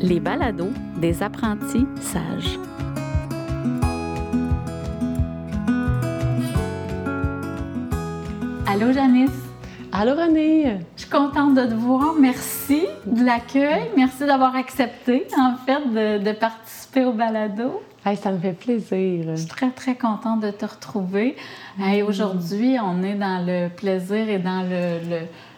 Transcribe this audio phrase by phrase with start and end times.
[0.00, 2.58] les balados des apprentis sages.
[8.66, 9.30] Allô Janice?
[9.92, 10.78] Allô René?
[10.94, 12.14] Je suis contente de te voir.
[12.20, 13.90] Merci de l'accueil.
[13.96, 17.82] Merci d'avoir accepté, en fait, de, participer au balado.
[18.04, 19.24] ça me fait plaisir.
[19.30, 21.36] Je suis très, très contente de te retrouver.
[22.06, 24.64] Aujourd'hui, on est dans le plaisir et dans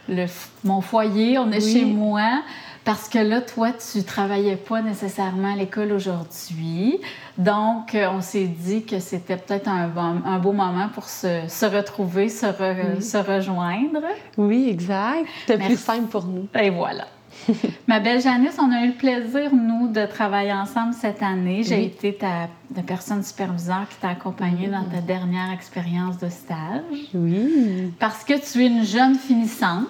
[0.08, 0.26] le,
[0.64, 1.38] mon foyer.
[1.38, 2.42] On est chez moi.
[2.84, 6.98] Parce que là, toi, tu travaillais pas nécessairement à l'école aujourd'hui.
[7.36, 12.46] Donc, euh, on s'est dit que c'était peut-être un, beau moment pour se, retrouver, se,
[13.00, 14.02] se, rejoindre.
[14.38, 15.26] Oui, exact.
[15.46, 16.48] C'était plus simple pour nous.
[16.58, 17.06] Et voilà.
[17.86, 21.62] Ma belle Janice, on a eu le plaisir, nous, de travailler ensemble cette année.
[21.62, 22.48] J'ai été ta,
[22.82, 27.08] personne superviseure qui t'a accompagnée dans ta dernière expérience de stage.
[27.14, 27.92] Oui.
[27.98, 29.86] Parce que tu es une jeune finissante.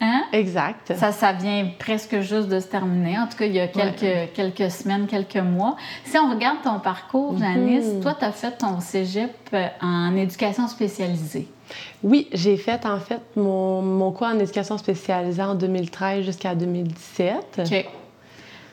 [0.00, 0.22] Hein?
[0.32, 0.94] Exact.
[0.96, 3.18] Ça, ça vient presque juste de se terminer.
[3.18, 5.76] En tout cas, il y a quelques, quelques semaines, quelques mois.
[6.04, 8.00] Si on regarde ton parcours, Janice, mhm.
[8.00, 11.48] toi, tu as fait ton cégep euh, en éducation spécialisée.
[12.02, 17.60] Oui, j'ai fait en fait mon, mon cours en éducation spécialisée en 2013 jusqu'à 2017.
[17.66, 17.86] OK.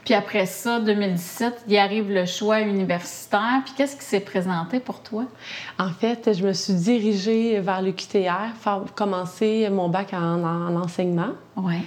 [0.08, 3.62] Puis après ça, 2017, il arrive le choix universitaire.
[3.66, 5.26] Puis qu'est-ce qui s'est présenté pour toi?
[5.78, 11.32] En fait, je me suis dirigée vers le QTR, faire commencer mon bac en, enseignement.
[11.58, 11.80] Oui.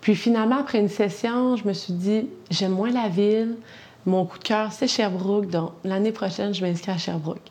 [0.00, 3.56] Puis finalement, après une session, je me suis dit, j'aime moins la ville.
[4.06, 5.50] Mon coup de cœur, c'est Sherbrooke.
[5.50, 7.50] Donc, l'année prochaine, je vais inscrire à Sherbrooke.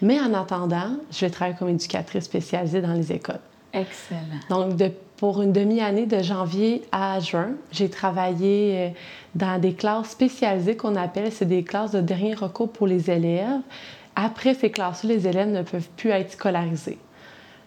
[0.00, 3.40] Mais en attendant, je vais travailler comme éducatrice spécialisée dans les écoles.
[3.74, 4.40] Excellent.
[4.48, 8.88] Donc, de, pour une demi-année de janvier à juin, j'ai travaillé euh,
[9.34, 13.60] dans des classes spécialisées qu'on appelle, c'est des classes de dernier recours pour les élèves.
[14.14, 16.98] Après ces classes-là, les élèves ne peuvent plus être scolarisés.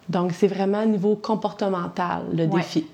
[0.08, 2.86] Donc, c'est vraiment au niveau comportemental, le défi.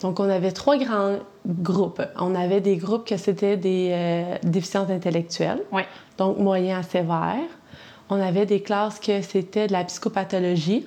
[0.00, 2.02] Donc, on avait trois grands groupes.
[2.16, 5.62] On avait des groupes que c'était des euh, déficiences intellectuelles,
[6.16, 7.50] donc moyens à sévères.
[8.10, 10.86] On avait des classes que c'était de la psychopathologie,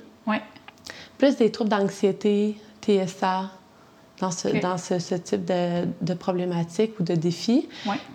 [1.18, 3.52] plus des troubles d'anxiété, TSA,
[4.19, 7.68] dans ce, dans ce, type de, de, problématiques ou de défis.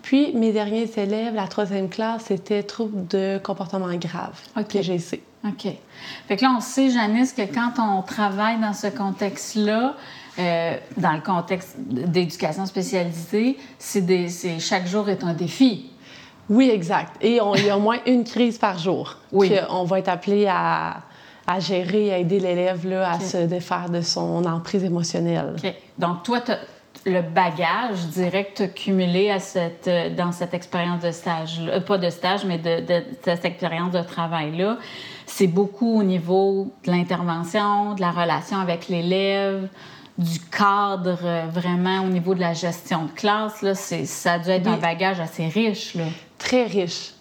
[0.03, 4.81] Puis, mes derniers élèves, la troisième classe, c'était troubles de comportement grave, okay.
[4.81, 5.23] TGC.
[5.45, 5.73] OK.
[6.29, 9.95] Fait que là, on sait, Janice, que quand on travaille dans ce contexte-là,
[10.39, 15.91] euh, dans le contexte d'éducation spécialisée, c'est chaque jour est un défi.
[16.49, 17.17] Oui, exact.
[17.21, 19.17] Et on, il y a au moins une crise par jour.
[19.33, 19.51] Oui.
[19.71, 21.03] On va être appelé à,
[21.47, 25.55] à gérer, à aider l'élève là, à se défaire de son emprise émotionnelle.
[25.99, 26.41] Donc, toi,
[27.05, 32.45] le bagage, as cumulé à cette, dans cette expérience de stage, euh, pas de stage,
[32.45, 34.79] mais de, de, cette expérience de travail-là,
[35.25, 39.69] c'est beaucoup au niveau de l'intervention, de la relation avec l'élève,
[40.19, 43.63] du cadre euh, vraiment au niveau de la gestion de classe.
[43.63, 45.95] Là, ça a dû être un bagage assez riche.
[45.95, 46.05] Là.
[46.39, 47.13] Très riche.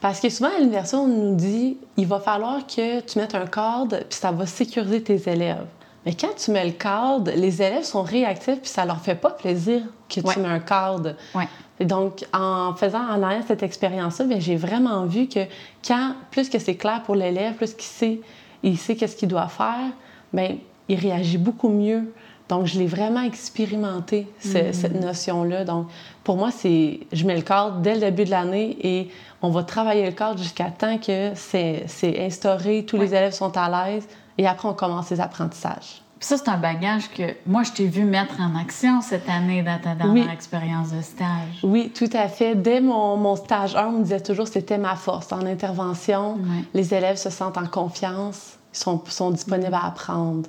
[0.00, 3.46] Parce que souvent, à l'université, on nous dit il va falloir que tu mettes un
[3.46, 5.66] cadre, puis ça va sécuriser tes élèves.
[6.06, 9.30] Mais quand tu mets le cadre, les élèves sont réactifs, puis ça leur fait pas
[9.30, 11.14] plaisir que tu mets un cadre.
[11.34, 11.48] Ouais.
[11.84, 15.40] Donc, en faisant en arrière cette expérience-là, j'ai vraiment vu que
[15.86, 18.20] quand, plus que c'est clair pour l'élève, plus qu'il sait,
[18.62, 19.90] il sait qu'est-ce qu'il doit faire,
[20.32, 20.56] bien,
[20.88, 22.12] il réagit beaucoup mieux.
[22.50, 24.72] Donc, je l'ai vraiment expérimenté, mm.
[24.72, 25.64] cette notion-là.
[25.64, 25.86] Donc,
[26.24, 29.08] pour moi, c'est je mets le cadre dès le début de l'année et
[29.40, 31.86] on va travailler le cadre jusqu'à temps que c'est
[32.18, 34.06] instauré, tous les élèves sont à l'aise
[34.36, 36.02] et après, on commence les apprentissages.
[36.18, 39.78] ça, c'est un bagage que moi, je t'ai vu mettre en action cette année dans
[39.78, 41.60] ta dernière expérience de stage.
[41.62, 42.56] Oui, tout à fait.
[42.56, 45.32] Dès mon, mon stage 1, on me disait toujours que c'était ma force.
[45.32, 46.38] En intervention,
[46.74, 50.48] les élèves se sentent en confiance, sont, sont disponibles à apprendre.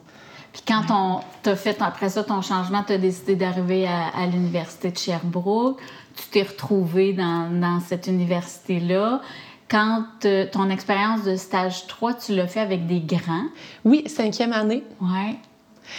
[0.53, 4.91] Puis quand on t'a fait après ça ton changement, tu as décidé d'arriver à, l'université
[4.91, 5.79] de Sherbrooke,
[6.15, 9.21] tu t'es retrouvé dans, dans cette université-là.
[9.69, 10.03] Quand
[10.51, 13.45] ton expérience de stage 3, tu l'as fait avec des grands?
[13.85, 14.83] Oui, cinquième année.
[14.99, 15.37] Oui.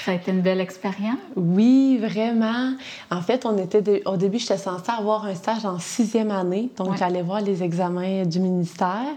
[0.04, 1.18] Ça a été une belle expérience?
[1.36, 2.74] Oui, vraiment.
[3.10, 6.70] En fait, on était au début, j'étais censée avoir un stage en sixième année.
[6.76, 9.16] Donc, j'allais voir les examens du ministère.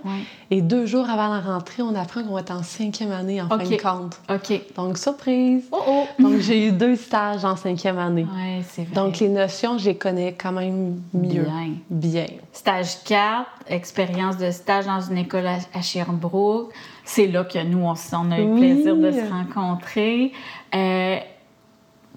[0.51, 3.49] Et deux jours avant la rentrée, on apprend qu'on va être en cinquième année en
[3.49, 4.19] fin de compte.
[4.29, 4.61] OK.
[4.75, 5.63] Donc, surprise.
[5.71, 6.03] Oh oh!
[6.19, 8.25] Donc, j'ai eu deux stages en cinquième année.
[8.31, 8.95] Oui, c'est vrai.
[8.95, 11.43] Donc, les notions, je les connais quand même mieux.
[11.43, 11.69] Bien.
[11.89, 12.25] Bien.
[12.53, 16.71] Stage 4, expérience de stage dans une école à Sherbrooke.
[17.05, 20.33] C'est là que nous, on, a eu le plaisir de se rencontrer.
[20.73, 21.17] Euh,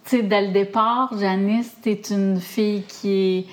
[0.04, 3.46] tu sais, dès le départ, Janice, tu es une fille qui est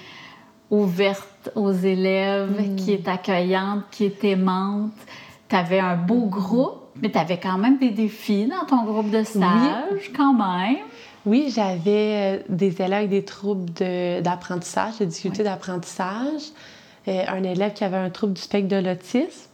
[0.71, 2.75] ouverte aux élèves, mm.
[2.77, 4.93] qui est accueillante, qui est aimante.
[5.49, 9.11] Tu avais un beau groupe, mais tu avais quand même des défis dans ton groupe
[9.11, 10.77] de stage, quand même.
[11.25, 13.71] Oui, j'avais euh, des élèves avec des troubles
[14.21, 16.51] d'apprentissage, de, difficultés d'apprentissage.
[17.07, 19.49] Euh, un élève qui avait un trouble du spectre de l'autisme.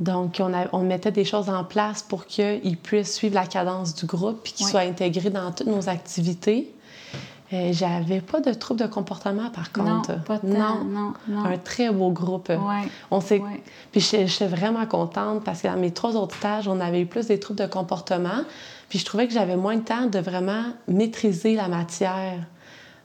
[0.00, 4.06] Donc, on, on, mettait des choses en place pour qu'il puisse suivre la cadence du
[4.06, 6.74] groupe puis qu'il soit intégré dans toutes nos activités.
[7.52, 10.12] Euh, j'avais pas de trouble de comportement, par contre.
[10.12, 12.48] Non, pas non, non, non, Un très beau groupe.
[12.48, 12.88] Ouais.
[13.10, 13.42] On s'est...
[13.92, 17.06] Puis je, suis vraiment contente parce que dans mes trois autres stages, on avait eu
[17.06, 18.42] plus des troubles de comportement.
[18.88, 22.38] Puis je trouvais que j'avais moins de temps de vraiment maîtriser la matière.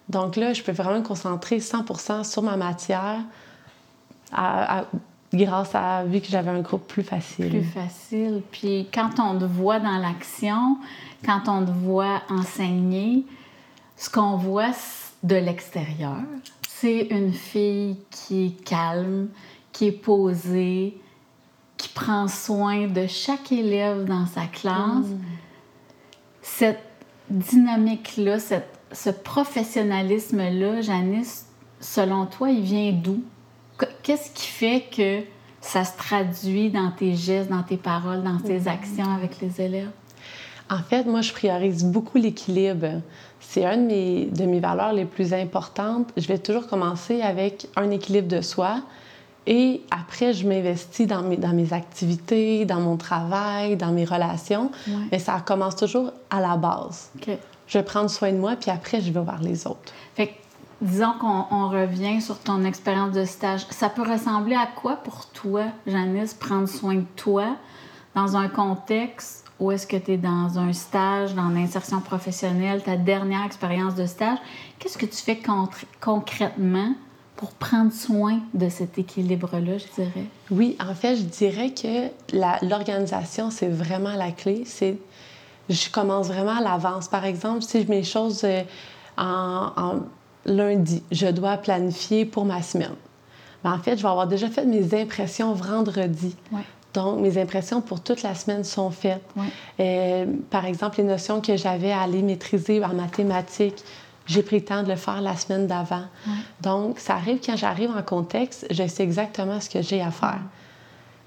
[0.08, 3.20] Donc là, je peux vraiment me concentrer 100% sur ma matière
[5.34, 7.50] grâce à, vu que j'avais un groupe plus facile.
[7.50, 8.42] Plus facile.
[8.52, 10.78] Puis quand on te voit dans l'action,
[11.26, 13.26] quand on te voit enseigner,
[13.98, 14.72] ce qu'on voit
[15.24, 16.22] de l'extérieur,
[16.68, 19.28] c'est une fille qui est calme,
[19.72, 20.98] qui est posée,
[21.78, 25.06] qui prend soin de chaque élève dans sa classe.
[25.06, 25.22] Mm.
[26.42, 26.84] Cette
[27.30, 28.38] dynamique-là,
[28.92, 31.46] ce professionnalisme-là, Janice,
[31.80, 33.22] selon toi, il vient d'où?
[34.04, 35.22] Qu'est-ce qui fait que
[35.62, 38.68] ça se traduit dans tes gestes, dans tes paroles, dans tes mm.
[38.68, 39.92] actions avec les élèves?
[40.70, 43.02] En fait, moi, je priorise beaucoup l'équilibre.
[43.40, 46.10] C'est une de mes, de mes valeurs les plus importantes.
[46.16, 48.82] Je vais toujours commencer avec un équilibre de soi
[49.48, 54.70] et après, je m'investis dans mes, dans mes activités, dans mon travail, dans mes relations.
[55.12, 57.10] Mais ça commence toujours à la base.
[57.68, 59.92] Je vais prendre soin de moi, puis après, je vais voir les autres.
[60.14, 60.36] Fait
[60.82, 63.66] disons qu'on revient sur ton expérience de stage.
[63.70, 67.56] Ça peut ressembler à quoi pour toi, Janice, prendre soin de toi
[68.16, 72.96] dans un contexte où est-ce que tu es dans un stage, dans l'insertion professionnelle, ta
[72.96, 74.38] dernière expérience de stage?
[74.80, 75.40] Qu'est-ce que tu fais
[76.00, 76.94] concrètement
[77.36, 80.26] pour prendre soin de cet équilibre-là, je dirais?
[80.50, 82.08] Oui, en fait, je dirais que
[82.66, 84.64] l'organisation, c'est vraiment la clé.
[84.66, 84.98] C'est
[85.70, 87.08] je commence vraiment à l'avance.
[87.08, 88.64] Par exemple, si je mets les choses euh,
[89.18, 90.00] en,
[90.46, 92.96] lundi, je dois planifier pour ma semaine.
[93.64, 96.36] Ben, en fait, je vais avoir déjà fait mes impressions vendredi.
[96.94, 99.24] Donc, mes impressions pour toute la semaine sont faites.
[99.80, 103.84] Euh, par exemple, les notions que j'avais à aller maîtriser en mathématiques,
[104.26, 106.04] j'ai pris le temps de le faire la semaine d'avant.
[106.62, 110.40] Donc, ça arrive quand j'arrive en contexte, je sais exactement ce que j'ai à faire.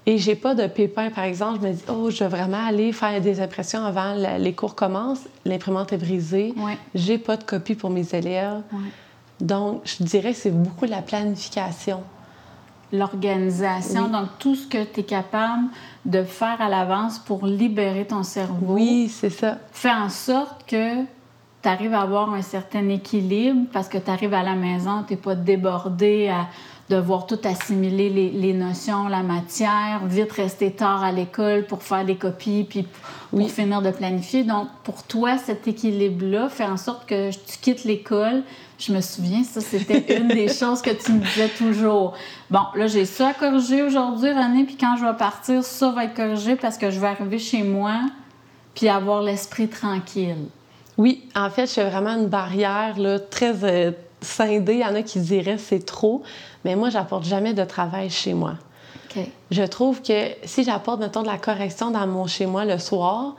[0.05, 2.91] Et j'ai pas de pépin, par exemple, je me dis, oh, je veux vraiment aller
[2.91, 6.53] faire des impressions avant les cours commencent, l'imprimante est brisée,
[6.93, 8.61] j'ai pas de copie pour mes élèves.
[9.43, 12.01] Donc, je dirais que c'est beaucoup la planification
[12.93, 15.63] l'organisation, donc tout ce que tu es capable
[16.05, 18.75] de faire à l'avance pour libérer ton cerveau.
[18.75, 19.57] Oui, c'est ça.
[19.71, 24.33] Fait en sorte que tu arrives à avoir un certain équilibre parce que tu arrives
[24.35, 26.47] à la maison, tu n'es pas débordé à
[26.89, 32.17] devoir tout assimiler les, notions, la matière, vite rester tard à l'école pour faire des
[32.17, 32.85] copies, puis
[33.31, 34.43] pour finir de planifier.
[34.43, 38.43] Donc, pour toi, cet équilibre-là fait en sorte que tu quittes l'école.
[38.85, 42.15] Je me souviens, ça, c'était une des choses que tu me disais toujours.
[42.49, 46.03] Bon, là, j'ai ça à corriger aujourd'hui, René, puis quand je vais partir, ça va
[46.03, 48.01] être corrigé parce que je vais arriver chez moi
[48.75, 50.47] puis avoir l'esprit tranquille.
[50.97, 54.73] Oui, en fait, je fais vraiment une barrière là, très euh, scindée.
[54.73, 56.21] Il y en a qui diraient c'est trop,
[56.65, 58.55] mais moi, j'apporte jamais de travail chez moi.
[59.51, 63.35] Je trouve que si j'apporte, mettons, de la correction dans mon chez moi le soir,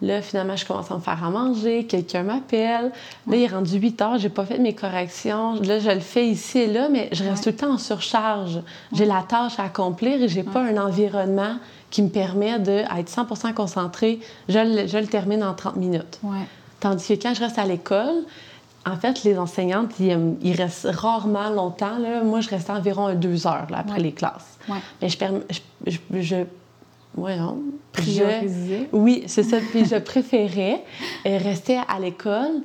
[0.00, 2.92] là, finalement, je commence à me faire à manger, quelqu'un m'appelle.
[3.26, 5.54] Là, il est rendu 8 heures, j'ai pas fait mes corrections.
[5.62, 8.60] Là, je le fais ici et là, mais je reste tout le temps en surcharge.
[8.92, 11.56] J'ai la tâche à accomplir et j'ai pas un environnement
[11.90, 14.20] qui me permet d'être 100 concentré.
[14.48, 16.20] Je le, je le termine en 30 minutes.
[16.80, 18.24] Tandis que quand je reste à l'école,
[18.86, 21.98] en fait, les enseignantes, ils, restent rarement longtemps.
[21.98, 22.22] Là.
[22.22, 24.58] Moi, je restais environ deux heures après les classes.
[25.02, 25.16] Mais je,
[25.86, 26.36] je, je,
[27.18, 27.58] voyons,
[28.92, 29.58] oui, c'est ça.
[29.70, 30.82] Puis je préférais
[31.26, 32.62] euh, rester à l'école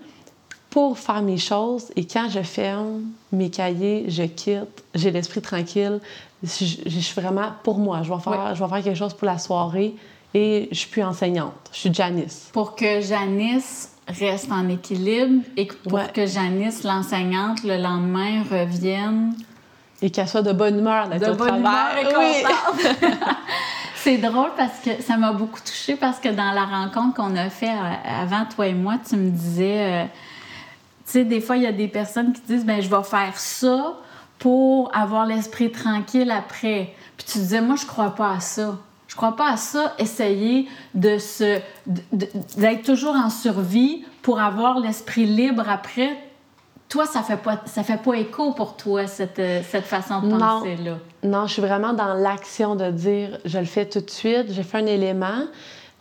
[0.69, 1.91] pour faire mes choses.
[1.95, 5.99] Et quand je ferme mes cahiers, je quitte, j'ai l'esprit tranquille.
[6.43, 8.01] Je, suis vraiment pour moi.
[8.03, 9.95] Je vais, faire, je vais faire quelque chose pour la soirée
[10.33, 11.53] et je suis plus enseignante.
[11.71, 12.49] Je suis Janice.
[12.51, 19.33] Pour que Janice reste en équilibre et pour que Janice, l'enseignante, le lendemain revienne.
[20.01, 23.07] Et qu'elle soit de bonne humeur d'être au bonne Humeur et oui.
[24.03, 27.49] C'est drôle parce que ça m'a beaucoup touchée parce que dans la rencontre qu'on a
[27.49, 30.03] fait euh, avant toi et moi, tu me disais, euh,
[31.05, 33.37] tu sais, des fois, il y a des personnes qui disent, ben je vais faire
[33.37, 33.93] ça
[34.39, 36.93] pour avoir l'esprit tranquille après.
[37.15, 38.77] Puis tu disais, moi, je crois pas à ça.
[39.07, 41.61] Je crois pas à ça, essayer de se
[42.57, 46.17] d'être toujours en survie pour avoir l'esprit libre après.
[46.89, 50.75] Toi, ça fait pas ça fait pas écho pour toi cette, cette façon de penser
[50.75, 50.97] là.
[51.23, 54.63] Non, je suis vraiment dans l'action de dire je le fais tout de suite, j'ai
[54.63, 55.47] fait un élément,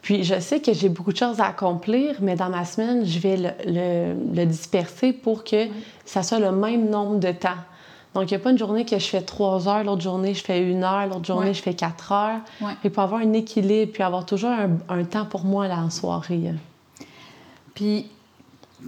[0.02, 3.18] Puis je sais que j'ai beaucoup de choses à accomplir, mais dans ma semaine, je
[3.20, 5.68] vais le, disperser pour que
[6.04, 7.50] ça soit le même nombre de temps.
[8.12, 10.44] Donc, il n'y a pas une journée que je fais trois heures, l'autre journée, je
[10.44, 12.40] fais une heure, l'autre journée, je fais quatre heures.
[12.84, 16.52] Et pour avoir un équilibre, puis avoir toujours un, temps pour moi là, en soirée.
[17.74, 18.10] Puis,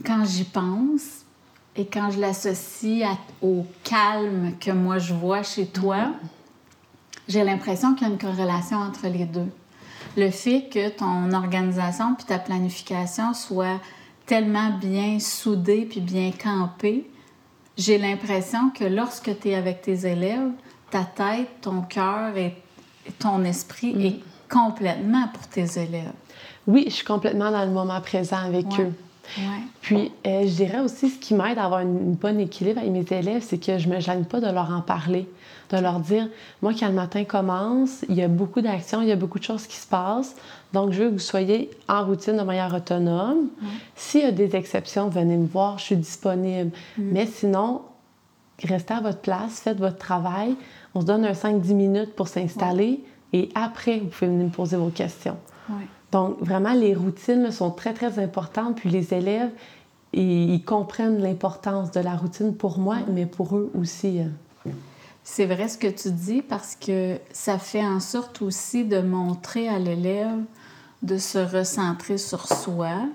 [0.05, 1.24] quand j'y pense
[1.77, 3.07] et quand je l'associe
[3.43, 6.13] au calme que moi je vois chez toi,
[7.29, 9.51] j'ai l'impression qu'il y a une corrélation entre les deux.
[10.17, 13.81] Le fait que ton organisation puis ta planification soit
[14.27, 17.11] tellement bien soudée puis bien campée,
[17.77, 20.51] j'ai l'impression que lorsque tu es avec tes élèves,
[20.91, 22.55] ta tête, ton cœur et
[23.19, 24.01] ton esprit mm.
[24.01, 26.13] est complètement pour tes élèves.
[26.67, 28.93] Oui, je suis complètement dans le moment présent avec eux.
[29.81, 33.07] Puis, euh, je dirais aussi, ce qui m'aide à avoir un bon équilibre avec mes
[33.11, 35.29] élèves, c'est que je me gêne pas de leur en parler,
[35.71, 36.29] de leur dire,
[36.63, 39.45] moi, quand le matin commence, il y a beaucoup d'actions, il y a beaucoup de
[39.45, 40.37] choses qui se passent.
[40.73, 43.49] Donc, je veux que vous soyez en routine de manière autonome.
[43.97, 46.71] S'il y a des exceptions, venez me voir, je suis disponible.
[46.99, 47.03] Mm.
[47.13, 47.83] Mais sinon,
[48.63, 50.55] restez à votre place, faites votre travail.
[50.95, 53.01] On se donne un 5-10 minutes pour s'installer
[53.33, 55.37] et après, vous pouvez venir me poser vos questions.
[56.15, 58.77] Donc, vraiment, les routines sont très, très importantes.
[58.77, 59.51] Puis les élèves,
[60.13, 64.21] ils, comprennent l'importance de la routine pour moi, mais pour eux aussi.
[64.21, 64.71] Hein.
[65.25, 69.69] C'est vrai ce que tu dis parce que ça fait en sorte aussi de montrer
[69.69, 70.39] à l'élève
[71.03, 73.09] de se recentrer sur soi,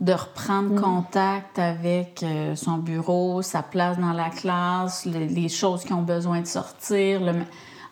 [0.00, 0.80] de reprendre mm.
[0.80, 6.40] contact avec euh, son bureau, sa place dans la classe, les, choses qui ont besoin
[6.40, 7.20] de sortir.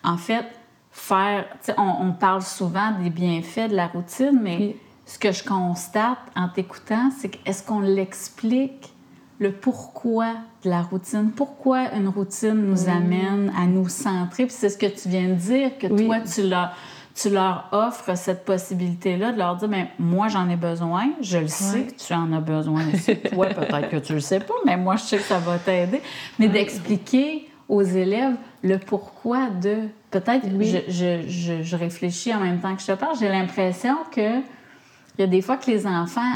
[0.03, 0.45] En fait,
[0.93, 1.45] faire.
[1.77, 6.47] On, on, parle souvent des bienfaits de la routine, mais ce que je constate en
[6.47, 8.93] t'écoutant, c'est que est-ce qu'on l'explique
[9.39, 14.45] le pourquoi de la routine, pourquoi une routine nous amène à nous centrer?
[14.45, 16.71] Puis c'est ce que tu viens de dire, que toi, tu leur,
[17.13, 21.39] tu leur offres cette possibilité-là de leur dire, mais ben, moi, j'en ai besoin, je
[21.39, 23.17] le sais que tu en as besoin aussi.
[23.33, 26.01] toi, peut-être que tu le sais pas, mais moi, je sais que ça va t'aider.
[26.39, 29.89] Mais d'expliquer aux élèves le pourquoi de
[30.19, 30.79] peut-être, oui.
[30.87, 35.21] je, je, je, réfléchis en même temps que je te parle, j'ai l'impression que il
[35.21, 36.33] y a des fois que les enfants,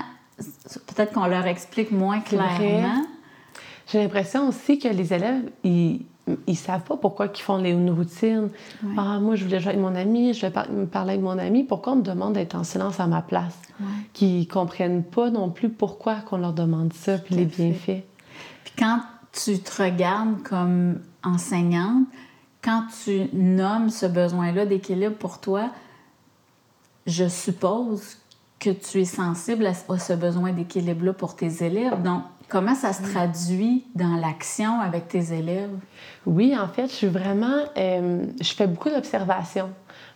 [0.88, 3.06] peut-être qu'on leur explique moins clairement.
[3.88, 6.06] J'ai l'impression aussi que les élèves, ils
[6.46, 8.50] ils savent pas pourquoi ils font les, une routine.
[8.98, 11.64] Ah, moi, je voulais jouer avec mon ami, je vais me parler avec mon ami.
[11.64, 13.58] Pourquoi on me demande d'être en silence à ma place?
[13.80, 13.86] Ouais.
[14.14, 18.04] Qui comprennent pas non plus pourquoi qu'on leur demande ça, puis les bienfaits.
[18.64, 19.00] Puis quand
[19.32, 22.08] tu te regardes comme enseignante,
[22.68, 25.70] quand tu nommes ce besoin-là d'équilibre pour toi,
[27.06, 28.18] je suppose
[28.60, 32.02] que tu es sensible à, ce besoin d'équilibre-là pour tes élèves.
[32.02, 35.72] Donc, comment ça se traduit dans l'action avec tes élèves?
[36.26, 37.64] Oui, en fait, je suis vraiment...
[37.78, 39.70] Euh, je fais beaucoup d'observations.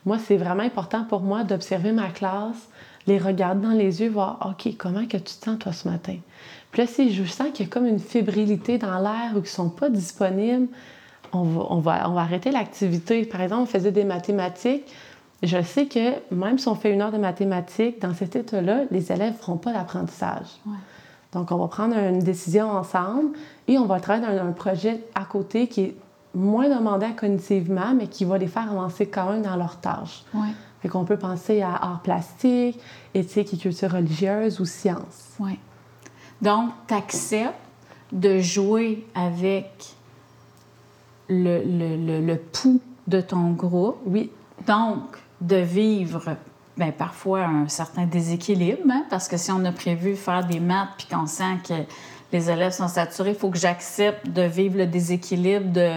[0.05, 2.67] Moi, c'est vraiment important pour moi d'observer ma classe,
[3.07, 6.17] les regarder dans les yeux, voir, OK, comment que tu te sens, toi, ce matin?
[6.73, 9.43] Puis là, si je sens qu'il y a comme une fébrilité dans l'air ou qu'ils
[9.43, 10.67] ne sont pas disponibles,
[11.33, 13.25] on va, on va, on va arrêter l'activité.
[13.25, 14.85] Par exemple, on faisait des mathématiques.
[15.43, 19.11] Je sais que même si on fait une heure de mathématiques, dans cet état-là, les
[19.11, 20.47] élèves ne feront pas d'apprentissage.
[21.33, 23.29] Donc, on va prendre une décision ensemble
[23.67, 25.95] et on va travailler dans un projet à côté qui est
[26.35, 30.23] moins demandant cognitivement, mais qui va les faire avancer quand même dans leurs tâches.
[30.33, 30.49] Ouais.
[30.81, 32.79] Fait qu'on peut penser à art plastique,
[33.13, 35.35] éthique et culture religieuse ou sciences.
[35.39, 35.57] Oui.
[36.41, 37.53] Donc, tu acceptes
[38.11, 39.93] de jouer avec
[41.31, 43.97] le, le, le, pouls de ton groupe.
[44.05, 44.29] Oui.
[44.67, 46.35] Donc, de vivre
[46.77, 50.89] bien, parfois un certain déséquilibre, hein, parce que si on a prévu faire des maths
[50.97, 51.73] puis qu'on sent que
[52.31, 55.95] les élèves sont saturés, il faut que j'accepte de vivre le déséquilibre, de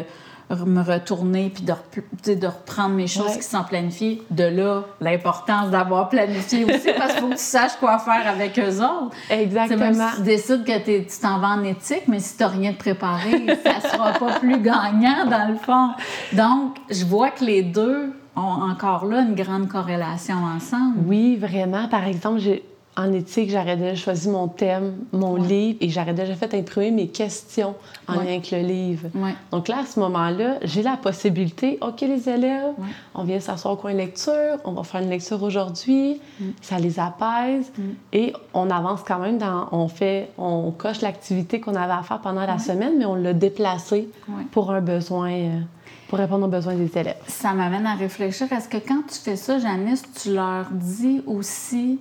[0.51, 4.23] me retourner puis de, de reprendre mes choses qui sont planifiées.
[4.31, 8.59] De là, l'importance d'avoir planifié aussi, parce qu'il faut que tu saches quoi faire avec
[8.59, 9.17] eux autres.
[9.31, 9.79] Exactement.
[9.81, 12.73] Même si tu décides que tu t'en vas en éthique, mais si tu n'as rien
[12.73, 15.91] de préparé, ça sera pas plus gagnant dans le fond.
[16.33, 20.99] Donc, je vois que les deux ont encore là une grande corrélation ensemble.
[21.07, 21.89] Oui, vraiment.
[21.89, 22.65] Par exemple, j'ai
[22.97, 27.09] en éthique, j'aurais déjà choisi mon thème, mon livre, et j'aurais déjà fait imprimer mes
[27.09, 27.75] questions
[28.07, 29.09] en lien avec le livre.
[29.51, 32.75] Donc là, à ce moment-là, j'ai la possibilité, OK, les élèves,
[33.15, 36.45] on vient s'asseoir au coin de lecture, on va faire une lecture aujourd'hui, mm.
[36.61, 37.83] ça les apaise, mm.
[38.13, 42.21] et on avance quand même dans, on fait, on coche l'activité qu'on avait à faire
[42.21, 44.09] pendant la semaine, mais on l'a déplacé
[44.53, 45.31] pour un besoin...
[45.31, 45.61] Euh,
[46.07, 47.17] pour répondre aux besoins des élèves.
[47.27, 48.53] Ça m'amène à réfléchir.
[48.53, 51.99] Est-ce que quand tu fais ça, Janice, tu leur dis aussi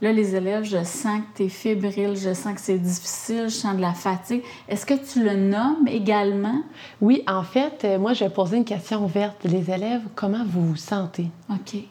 [0.00, 3.54] Là, les élèves, je sens que tu es fébrile, je sens que c'est difficile, je
[3.54, 4.42] sens de la fatigue.
[4.68, 6.62] Est-ce que tu le nommes également?
[7.00, 9.42] Oui, en fait, euh, moi, je vais poser une question ouverte.
[9.42, 11.26] Les élèves, comment vous vous sentez?
[11.50, 11.82] OK.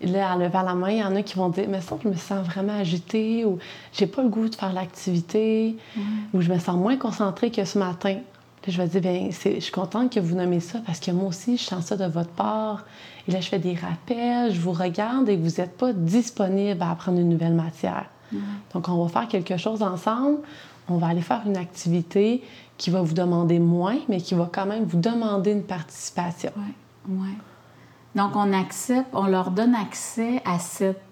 [0.00, 2.08] là, en levant la main, il y en a qui vont dire Mais ça, je
[2.08, 3.58] me sens vraiment agitée ou
[3.92, 5.76] j'ai pas le goût de faire l'activité
[6.32, 8.16] ou je me sens moins concentrée que ce matin.
[8.62, 11.28] Puis je vais dire Bien, je suis contente que vous nommez ça parce que moi
[11.28, 12.84] aussi, je sens ça de votre part.
[13.26, 16.90] Et là, je fais des rappels, je vous regarde et vous n'êtes pas disponible à
[16.90, 18.06] apprendre une nouvelle matière.
[18.72, 20.38] Donc, on va faire quelque chose ensemble.
[20.88, 22.42] On va aller faire une activité
[22.78, 26.52] qui va vous demander moins, mais qui va quand même vous demander une participation.
[26.56, 26.72] Oui,
[27.08, 27.34] oui.
[28.14, 31.02] Donc, on accepte, on leur donne accès à cette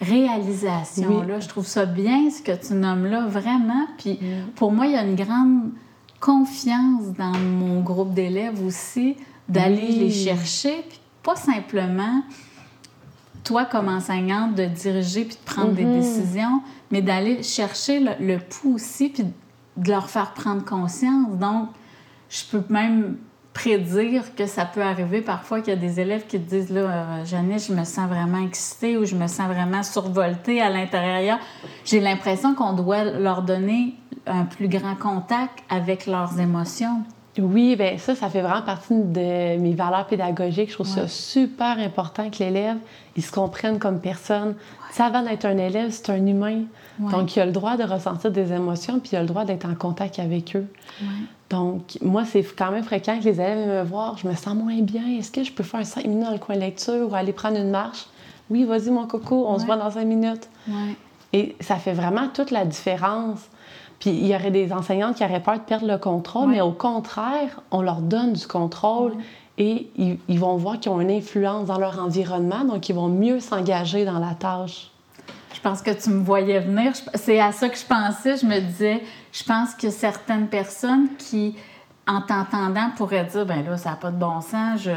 [0.00, 1.40] réalisation-là.
[1.40, 3.86] Je trouve ça bien, ce que tu nommes là, vraiment.
[3.98, 4.18] Puis,
[4.56, 5.70] pour moi, il y a une grande
[6.22, 9.16] confiance dans mon groupe d'élèves aussi,
[9.48, 12.22] d'aller les chercher, puis pas simplement
[13.42, 16.00] toi comme enseignante de diriger puis de prendre des mhm.
[16.00, 16.62] décisions,
[16.92, 19.24] mais d'aller chercher le, pouls aussi puis
[19.76, 21.36] de leur faire prendre conscience.
[21.38, 21.70] Donc,
[22.30, 23.16] je peux même
[23.52, 26.80] prédire que ça peut arriver parfois qu'il y a des élèves qui te disent là,
[26.80, 31.40] euh, Janice, je me sens vraiment excitée ou je me sens vraiment survoltée à l'intérieur.
[31.84, 37.02] J'ai l'impression qu'on doit leur donner un plus grand contact avec leurs émotions.
[37.38, 40.68] Oui, bien ça, ça fait vraiment partie de mes valeurs pédagogiques.
[40.68, 42.76] Je trouve ça super important que l'élève,
[43.16, 44.48] il se comprenne comme personne.
[44.48, 45.04] Ouais.
[45.04, 46.64] avant d'être un élève, c'est un humain.
[46.98, 49.66] Donc, il a le droit de ressentir des émotions, puis il a le droit d'être
[49.66, 50.66] en contact avec eux.
[51.48, 54.18] Donc, moi, c'est quand même fréquent que les élèves viennent me voir.
[54.18, 55.06] Je me sens moins bien.
[55.18, 57.32] Est-ce que je peux faire un 5 minutes dans le coin de lecture ou aller
[57.32, 58.06] prendre une marche?
[58.50, 60.48] Oui, vas-y, mon coco, on se voit dans 5 minutes.
[61.32, 63.40] Et ça fait vraiment toute la différence.
[64.02, 66.72] Puis il y aurait des enseignantes qui auraient peur de perdre le contrôle, mais au
[66.72, 69.12] contraire, on leur donne du contrôle
[69.58, 73.38] et ils, vont voir qu'ils ont une influence dans leur environnement, donc ils vont mieux
[73.38, 74.90] s'engager dans la tâche.
[75.54, 76.94] Je pense que tu me voyais venir.
[77.14, 78.38] C'est à ça que je pensais.
[78.38, 81.54] Je me disais, je pense que certaines personnes qui
[82.08, 84.90] en t'entendant, pourraient dire ben là, ça n'a pas de bon sens, je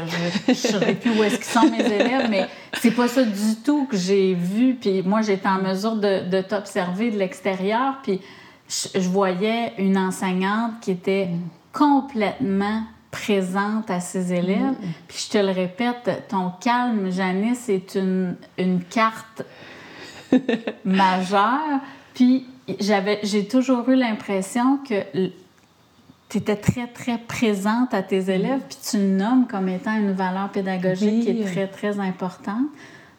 [0.48, 2.48] ne saurais plus où est-ce qu'ils sont mes élèves, mais
[2.80, 4.74] c'est pas ça du tout que j'ai vu.
[4.74, 7.98] Puis moi, j'étais en mesure de, de t'observer de l'extérieur.
[8.02, 8.20] Puis
[8.68, 11.28] je voyais une enseignante qui était
[11.72, 14.72] complètement présente à ses élèves.
[14.72, 14.92] Mm.
[15.08, 19.44] Puis je te le répète, ton calme, Janice, c'est une, une carte
[20.84, 21.80] majeure.
[22.14, 22.46] Puis
[22.80, 25.30] j'avais, j'ai toujours eu l'impression que
[26.28, 30.12] tu étais très, très présente à tes élèves, puis tu le nommes comme étant une
[30.12, 32.66] valeur pédagogique qui est très, très importante.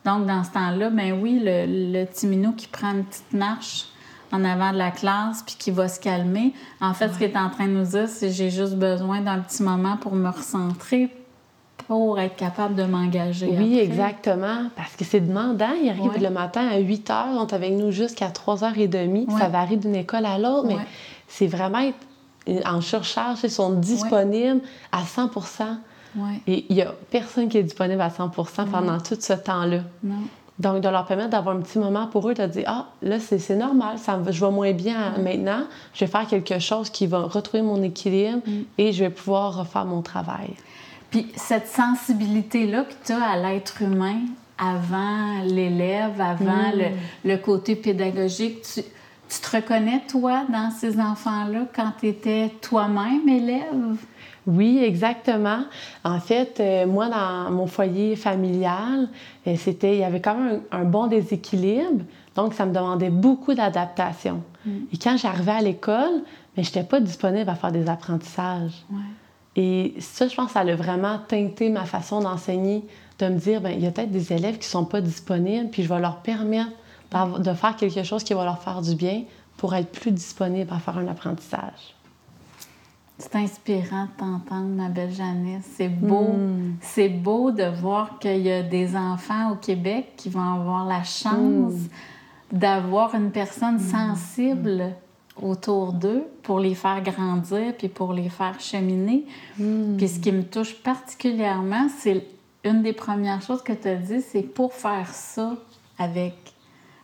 [0.03, 3.87] Donc, dans ce temps-là, ben oui, le, minou qui prend une petite marche
[4.31, 6.53] en avant de la classe puis qui va se calmer.
[6.81, 9.39] En fait, ce qu'il est en train de nous dire, c'est j'ai juste besoin d'un
[9.39, 11.09] petit moment pour me recentrer
[11.87, 13.47] pour être capable de m'engager.
[13.47, 14.69] Oui, exactement.
[14.75, 15.71] Parce que c'est demandant.
[15.81, 19.39] Il arrive le matin à 8 heures, on est avec nous jusqu'à 3 h 30.
[19.39, 20.77] Ça varie d'une école à l'autre, mais
[21.27, 21.89] c'est vraiment
[22.65, 23.39] en surcharge.
[23.43, 24.61] Ils sont disponibles
[24.91, 25.63] à 100%
[26.47, 29.79] Et il n'y a personne qui est disponible à 100% pendant tout ce temps-là.
[30.03, 30.15] Non.
[30.59, 33.55] Donc, de leur permettre d'avoir un petit moment pour eux, de dire Ah, là, c'est
[33.55, 37.61] normal, ça, je vais moins bien maintenant, je vais faire quelque chose qui va retrouver
[37.61, 38.61] mon équilibre mm.
[38.79, 40.49] et je vais pouvoir refaire mon travail.
[41.11, 44.19] Puis, cette sensibilité-là que tu as à l'être humain
[44.57, 46.79] avant l'élève, avant mm.
[47.23, 48.81] le, le, côté pédagogique, tu,
[49.29, 53.97] tu te reconnais, toi, dans ces enfants-là, quand tu étais toi-même élève?
[54.47, 55.65] Oui, exactement.
[56.05, 59.09] En fait, euh, moi, dans mon foyer familial,
[59.45, 63.53] euh, c'était, il y avait quand même un, bon déséquilibre, donc ça me demandait beaucoup
[63.53, 64.41] d'adaptation.
[64.65, 64.71] Mm.
[64.93, 66.23] Et quand j'arrivais à l'école,
[66.55, 68.85] mais je n'étais pas disponible à faire des apprentissages.
[69.57, 72.83] Et ça, je pense, ça a vraiment teinté ma façon d'enseigner,
[73.19, 75.69] de me dire, bien, il y a peut-être des élèves qui ne sont pas disponibles,
[75.69, 76.71] puis je vais leur permettre
[77.39, 79.23] de faire quelque chose qui va leur faire du bien
[79.57, 81.96] pour être plus disponible à faire un apprentissage.
[83.19, 85.65] C'est inspirant de t'entendre, ma belle Janice.
[85.75, 86.33] C'est beau.
[86.33, 86.75] Hmm.
[86.81, 91.03] C'est beau de voir qu'il y a des enfants au Québec qui vont avoir la
[91.03, 92.57] chance hmm.
[92.57, 93.79] d'avoir une personne hmm.
[93.79, 94.95] sensible
[95.41, 99.25] autour d'eux pour les faire grandir puis pour les faire cheminer.
[99.55, 102.25] Puis ce qui me touche particulièrement, c'est
[102.63, 105.53] une des premières choses que tu as dit, c'est pour faire ça
[105.97, 106.33] avec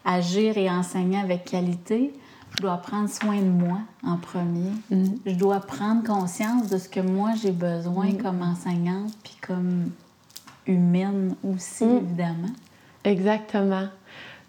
[0.06, 2.14] agir et enseigner avec qualité,
[2.58, 4.72] je dois prendre soin de moi en premier.
[4.90, 5.06] Mm.
[5.26, 8.18] Je dois prendre conscience de ce que moi j'ai besoin mm.
[8.18, 9.92] comme enseignante, puis comme
[10.68, 11.98] humaine aussi, mm.
[11.98, 12.54] évidemment.
[13.04, 13.88] Exactement.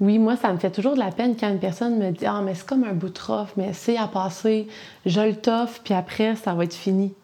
[0.00, 2.42] Oui, moi, ça me fait toujours de la peine quand une personne me dit Ah,
[2.44, 4.68] mais c'est comme un bout de trophée, mais c'est à passer,
[5.06, 7.14] je le toffe, puis après, ça va être fini.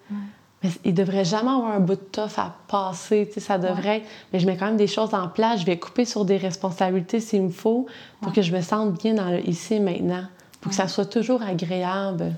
[0.62, 4.03] Mais il devrait jamais avoir un bout de toffe à passer, tu sais, ça devrait
[4.33, 7.19] Mais je mets quand même des choses en place, je vais couper sur des responsabilités
[7.19, 7.87] s'il me faut
[8.21, 10.25] pour que je me sente bien dans le ici et maintenant
[10.61, 12.35] pour que ça soit toujours agréable,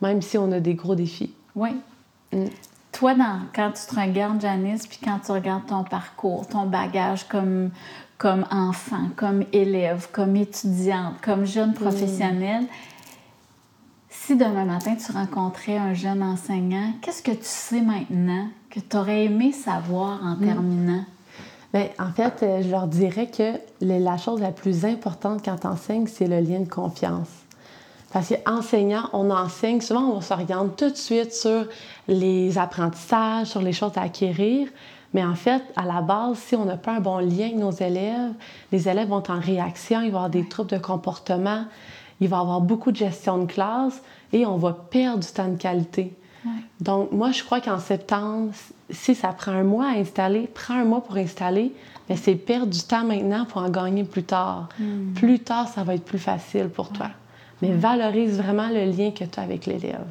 [0.00, 1.32] même si on a des gros défis.
[1.54, 1.70] Oui.
[2.32, 2.44] Mm.
[2.92, 7.24] Toi, dans, quand tu te regardes, Janice, puis quand tu regardes ton parcours, ton bagage
[7.28, 7.70] comme,
[8.18, 11.74] comme enfant, comme élève, comme étudiante, comme jeune Mm.
[11.74, 12.66] professionnelle,
[14.08, 18.96] si demain matin tu rencontrais un jeune enseignant, qu'est-ce que tu sais maintenant que tu
[18.96, 20.40] aurais aimé savoir en Mm.
[20.46, 21.04] terminant?
[21.74, 25.66] Bien, en fait, euh, je leur dirais que la chose la plus importante quand tu
[25.66, 27.26] enseignes, c'est le lien de confiance.
[28.12, 31.66] Parce qu'enseignant, on enseigne, souvent on s'oriente tout de suite sur
[32.06, 34.68] les apprentissages, sur les choses à acquérir.
[35.14, 37.72] Mais en fait, à la base, si on n'a pas un bon lien avec nos
[37.72, 38.34] élèves,
[38.70, 41.64] les élèves vont en réaction, il va y avoir des troubles de comportement,
[42.20, 44.00] il va y avoir beaucoup de gestion de classe
[44.32, 46.14] et on va perdre du temps de qualité.
[46.80, 48.52] Donc, moi, je crois qu'en septembre,
[48.90, 51.72] si ça prend un mois à installer, prends un mois pour installer,
[52.08, 54.68] mais c'est perdre du temps maintenant pour en gagner plus tard.
[55.14, 57.08] Plus tard, ça va être plus facile pour toi.
[57.62, 60.04] Mais valorise vraiment le lien que tu as avec l'élève.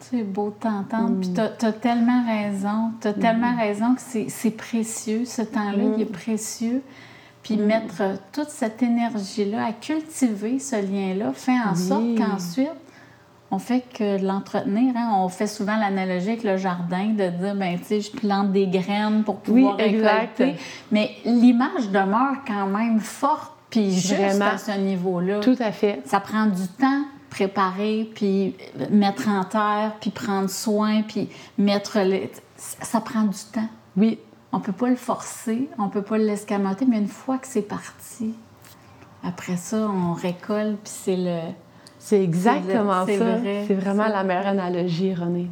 [0.00, 1.10] C'est beau de t'entendre.
[1.10, 1.20] Mm.
[1.20, 2.92] Puis tu as, tellement raison.
[3.00, 5.24] Tu as tellement raison que c'est- précieux.
[5.26, 5.94] Ce temps-là, Mm.
[5.96, 6.82] il est précieux.
[7.42, 11.76] Puis mettre euh, toute cette énergie-là à cultiver ce lien-là fait en Oui.
[11.76, 12.70] sorte qu'ensuite,
[13.52, 14.94] on fait que de l'entretenir.
[14.96, 15.12] hein.
[15.14, 18.66] On fait souvent l'analogie avec le jardin de dire, ben tu sais, je plante des
[18.66, 20.56] graines pour pouvoir Oui, récolter.
[20.90, 24.46] Mais l'image demeure quand même forte, puis juste Vraiment.
[24.54, 25.40] à ce niveau-là.
[25.40, 26.00] Tout à fait.
[26.06, 28.54] Ça prend du temps préparer, puis
[28.90, 32.30] mettre en terre, puis prendre soin, puis mettre les...
[32.56, 33.68] Ça prend du temps.
[33.96, 34.18] Oui,
[34.52, 38.34] On peut pas le forcer, on peut pas l'escamoter, mais une fois que c'est parti,
[39.24, 41.38] après ça, on récolte, puis c'est le...
[42.04, 43.36] c'est exactement C'est ça.
[43.36, 43.64] vrai.
[43.66, 45.48] C'est vraiment la meilleure analogie, René.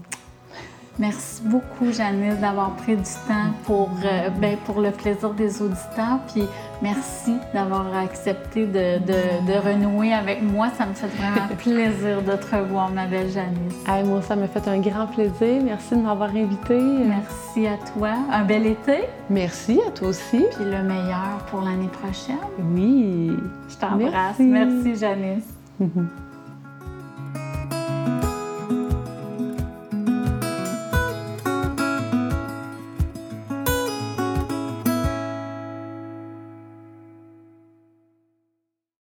[0.98, 6.18] Merci beaucoup, Janice, d'avoir pris du temps pour, euh, ben, pour le plaisir des auditeurs.
[6.30, 6.42] Puis
[6.82, 10.68] merci d'avoir accepté de, de- de renouer avec moi.
[10.76, 13.76] Ça me fait vraiment plaisir de te revoir, ma belle Janice.
[13.88, 15.62] Hey, moi, ça m'a fait un grand plaisir.
[15.64, 16.78] Merci de m'avoir invité.
[16.78, 18.10] Merci à toi.
[18.30, 19.04] Un bel été.
[19.30, 20.44] Merci à toi aussi.
[20.54, 22.36] Puis le meilleur pour l'année prochaine.
[22.74, 23.32] Oui.
[23.70, 24.38] Je t'embrasse.
[24.38, 24.42] Merci.
[24.84, 25.44] Merci, Janice.